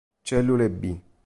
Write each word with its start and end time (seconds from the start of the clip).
Cellule 0.23 0.67
B 0.67 0.97